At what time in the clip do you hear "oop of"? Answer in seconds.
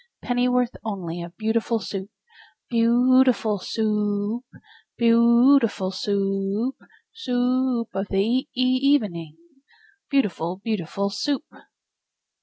7.81-8.07